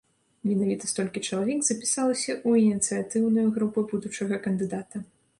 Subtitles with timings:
[0.51, 5.03] Менавіта столькі чалавек запісалася ў ініцыятыўную групу будучага кандыдата.